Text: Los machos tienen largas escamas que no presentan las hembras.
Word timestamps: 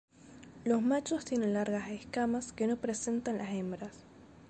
Los 0.65 0.81
machos 0.81 1.25
tienen 1.25 1.53
largas 1.53 1.91
escamas 1.91 2.53
que 2.53 2.65
no 2.65 2.75
presentan 2.75 3.37
las 3.37 3.51
hembras. 3.51 3.91